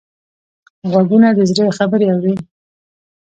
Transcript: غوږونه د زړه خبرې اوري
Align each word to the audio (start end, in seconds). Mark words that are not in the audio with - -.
غوږونه 0.91 1.29
د 1.37 1.39
زړه 1.49 1.63
خبرې 1.79 2.05
اوري 2.13 2.33